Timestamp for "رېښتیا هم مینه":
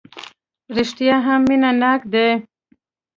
0.75-1.71